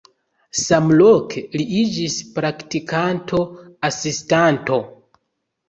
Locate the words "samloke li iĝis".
0.59-2.17